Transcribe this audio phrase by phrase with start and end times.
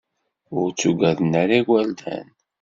[0.59, 2.27] Ur t-ugaden ara igerdan.